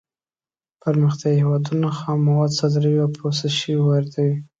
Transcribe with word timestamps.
پرمختیايي 0.81 1.37
هېوادونه 1.41 1.87
خام 1.97 2.19
مواد 2.27 2.51
صادروي 2.59 2.99
او 3.03 3.09
پروسس 3.17 3.53
شوي 3.61 3.77
واردوي. 3.81 4.35